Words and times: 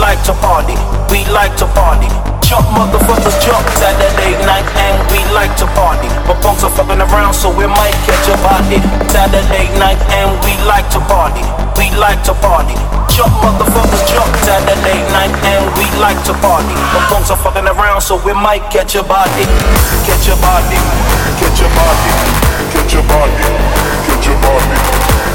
like 0.00 0.24
to 0.24 0.32
party, 0.40 0.72
we 1.12 1.28
like 1.28 1.52
to 1.60 1.68
party. 1.76 2.08
Jump 2.40 2.66
motherfuckers 2.72 3.36
jump 3.44 3.62
Saturday 3.76 4.32
night 4.48 4.64
and 4.80 4.96
we 5.12 5.20
like 5.36 5.52
to 5.60 5.68
party. 5.76 6.08
But 6.24 6.40
punks 6.40 6.64
are 6.64 6.72
fucking 6.72 6.98
around 6.98 7.36
so 7.36 7.52
we 7.52 7.68
might 7.68 7.94
catch 8.08 8.26
a 8.32 8.34
body. 8.40 8.80
Saturday 9.12 9.68
night 9.76 10.00
and 10.16 10.32
we 10.42 10.56
like 10.64 10.88
to 10.96 11.00
party, 11.04 11.44
we 11.76 11.92
like 12.00 12.24
to 12.24 12.34
party. 12.40 12.74
Jump 13.12 13.30
motherfuckers 13.44 14.02
jump 14.08 14.32
Saturday 14.40 15.04
night 15.12 15.36
and 15.44 15.68
we 15.76 15.84
like 16.00 16.18
to 16.24 16.32
party. 16.40 16.74
But 16.96 17.04
punks 17.12 17.30
are 17.30 17.38
fucking 17.38 17.68
around 17.68 18.00
so 18.00 18.16
we 18.24 18.32
might 18.32 18.64
catch 18.72 18.96
a 18.96 19.04
body. 19.04 19.44
Catch 20.08 20.32
a 20.32 20.34
body, 20.40 20.80
catch 21.38 21.60
a 21.60 21.68
body, 21.76 22.10
catch 22.72 22.96
a 22.96 23.00
body, 23.04 23.44
catch 24.08 24.32
a 24.32 24.32
body, 24.32 24.32
catch 24.32 24.32
a 24.32 24.34
body, 24.40 25.29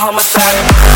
homicide. 0.00 0.89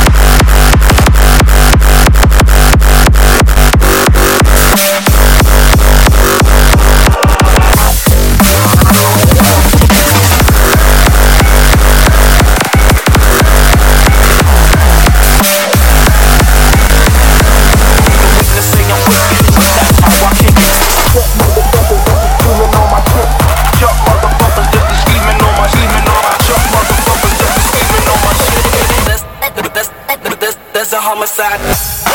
Homicide. 31.15 32.14